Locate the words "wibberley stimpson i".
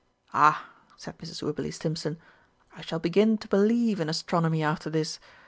1.43-2.81